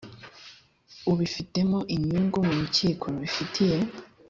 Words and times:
ubifitemo 1.11 1.79
inyungu 1.95 2.37
mu 2.47 2.53
rukiko 2.59 3.03
rubifitiye 3.13 3.77